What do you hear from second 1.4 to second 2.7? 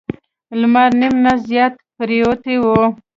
زیات پریوتی و.